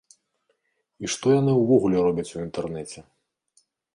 [1.05, 2.99] І што яны ўвогуле робяць у інтэрнэце?